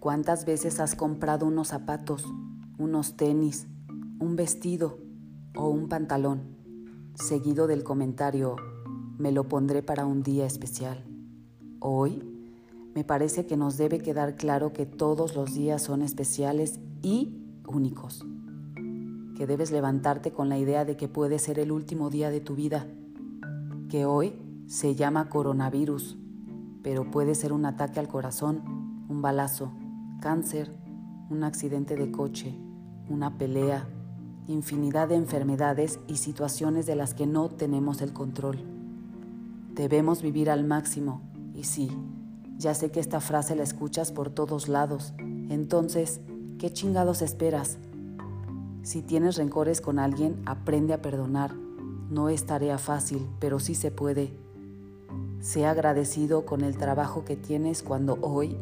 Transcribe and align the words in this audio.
¿Cuántas 0.00 0.46
veces 0.46 0.80
has 0.80 0.94
comprado 0.94 1.44
unos 1.44 1.68
zapatos, 1.68 2.24
unos 2.78 3.18
tenis, 3.18 3.66
un 4.18 4.34
vestido 4.34 4.96
o 5.54 5.68
un 5.68 5.90
pantalón, 5.90 6.40
seguido 7.14 7.66
del 7.66 7.84
comentario, 7.84 8.56
me 9.18 9.30
lo 9.30 9.46
pondré 9.46 9.82
para 9.82 10.06
un 10.06 10.22
día 10.22 10.46
especial? 10.46 11.04
Hoy 11.80 12.22
me 12.94 13.04
parece 13.04 13.44
que 13.44 13.58
nos 13.58 13.76
debe 13.76 13.98
quedar 13.98 14.36
claro 14.36 14.72
que 14.72 14.86
todos 14.86 15.36
los 15.36 15.52
días 15.52 15.82
son 15.82 16.00
especiales 16.00 16.80
y 17.02 17.36
únicos, 17.68 18.24
que 19.36 19.46
debes 19.46 19.70
levantarte 19.70 20.32
con 20.32 20.48
la 20.48 20.56
idea 20.56 20.86
de 20.86 20.96
que 20.96 21.08
puede 21.08 21.38
ser 21.38 21.58
el 21.58 21.70
último 21.70 22.08
día 22.08 22.30
de 22.30 22.40
tu 22.40 22.54
vida, 22.54 22.86
que 23.90 24.06
hoy 24.06 24.32
se 24.66 24.94
llama 24.94 25.28
coronavirus, 25.28 26.16
pero 26.82 27.10
puede 27.10 27.34
ser 27.34 27.52
un 27.52 27.66
ataque 27.66 28.00
al 28.00 28.08
corazón, 28.08 28.62
un 29.10 29.20
balazo, 29.20 29.72
cáncer, 30.20 30.70
un 31.30 31.42
accidente 31.42 31.96
de 31.96 32.12
coche, 32.12 32.54
una 33.08 33.38
pelea, 33.38 33.88
infinidad 34.46 35.08
de 35.08 35.16
enfermedades 35.16 35.98
y 36.06 36.16
situaciones 36.16 36.86
de 36.86 36.94
las 36.94 37.14
que 37.14 37.26
no 37.26 37.48
tenemos 37.48 38.02
el 38.02 38.12
control. 38.12 38.58
Debemos 39.74 40.22
vivir 40.22 40.50
al 40.50 40.64
máximo 40.64 41.22
y 41.54 41.64
sí, 41.64 41.90
ya 42.58 42.74
sé 42.74 42.90
que 42.90 43.00
esta 43.00 43.20
frase 43.20 43.56
la 43.56 43.62
escuchas 43.62 44.12
por 44.12 44.30
todos 44.30 44.68
lados, 44.68 45.14
entonces, 45.48 46.20
¿qué 46.58 46.72
chingados 46.72 47.22
esperas? 47.22 47.78
Si 48.82 49.02
tienes 49.02 49.36
rencores 49.36 49.80
con 49.80 49.98
alguien, 49.98 50.40
aprende 50.46 50.94
a 50.94 51.02
perdonar. 51.02 51.54
No 52.10 52.28
es 52.28 52.46
tarea 52.46 52.78
fácil, 52.78 53.28
pero 53.38 53.58
sí 53.58 53.74
se 53.74 53.90
puede. 53.90 54.36
Sea 55.40 55.70
agradecido 55.70 56.44
con 56.44 56.62
el 56.62 56.76
trabajo 56.76 57.24
que 57.24 57.36
tienes 57.36 57.82
cuando 57.82 58.18
hoy 58.20 58.56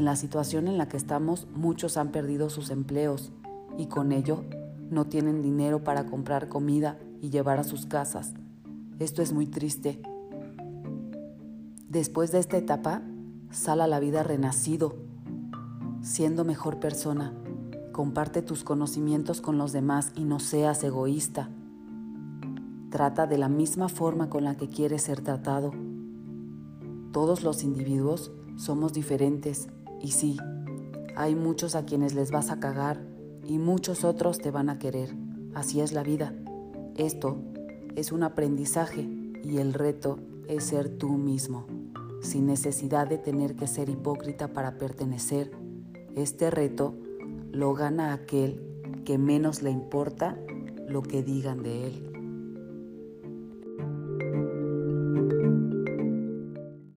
en 0.00 0.06
la 0.06 0.16
situación 0.16 0.66
en 0.66 0.78
la 0.78 0.88
que 0.88 0.96
estamos, 0.96 1.46
muchos 1.54 1.98
han 1.98 2.08
perdido 2.08 2.48
sus 2.48 2.70
empleos 2.70 3.32
y 3.76 3.86
con 3.86 4.12
ello 4.12 4.44
no 4.88 5.04
tienen 5.04 5.42
dinero 5.42 5.84
para 5.84 6.06
comprar 6.06 6.48
comida 6.48 6.98
y 7.20 7.28
llevar 7.28 7.58
a 7.58 7.64
sus 7.64 7.84
casas. 7.84 8.32
Esto 8.98 9.20
es 9.20 9.34
muy 9.34 9.46
triste. 9.46 10.00
Después 11.90 12.32
de 12.32 12.38
esta 12.38 12.56
etapa, 12.56 13.02
sal 13.50 13.82
a 13.82 13.86
la 13.86 14.00
vida 14.00 14.22
renacido, 14.22 14.96
siendo 16.00 16.46
mejor 16.46 16.80
persona. 16.80 17.34
Comparte 17.92 18.40
tus 18.40 18.64
conocimientos 18.64 19.42
con 19.42 19.58
los 19.58 19.72
demás 19.72 20.12
y 20.16 20.24
no 20.24 20.40
seas 20.40 20.82
egoísta. 20.82 21.50
Trata 22.88 23.26
de 23.26 23.36
la 23.36 23.50
misma 23.50 23.90
forma 23.90 24.30
con 24.30 24.44
la 24.44 24.56
que 24.56 24.68
quieres 24.68 25.02
ser 25.02 25.20
tratado. 25.20 25.72
Todos 27.12 27.42
los 27.42 27.62
individuos 27.64 28.32
somos 28.56 28.94
diferentes 28.94 29.68
y 30.00 30.12
sí, 30.12 30.36
hay 31.16 31.34
muchos 31.34 31.74
a 31.74 31.84
quienes 31.84 32.14
les 32.14 32.30
vas 32.30 32.50
a 32.50 32.60
cagar 32.60 33.00
y 33.46 33.58
muchos 33.58 34.04
otros 34.04 34.38
te 34.38 34.50
van 34.50 34.70
a 34.70 34.78
querer. 34.78 35.14
Así 35.54 35.80
es 35.80 35.92
la 35.92 36.02
vida. 36.02 36.34
Esto 36.96 37.38
es 37.96 38.12
un 38.12 38.22
aprendizaje 38.22 39.08
y 39.42 39.58
el 39.58 39.74
reto 39.74 40.18
es 40.48 40.64
ser 40.64 40.88
tú 40.88 41.10
mismo, 41.10 41.66
sin 42.20 42.46
necesidad 42.46 43.06
de 43.08 43.18
tener 43.18 43.56
que 43.56 43.66
ser 43.66 43.88
hipócrita 43.88 44.48
para 44.48 44.78
pertenecer. 44.78 45.50
Este 46.16 46.50
reto 46.50 46.94
lo 47.52 47.74
gana 47.74 48.12
aquel 48.12 48.60
que 49.04 49.18
menos 49.18 49.62
le 49.62 49.70
importa 49.70 50.36
lo 50.88 51.02
que 51.02 51.22
digan 51.22 51.62
de 51.62 51.86
él. 51.86 52.19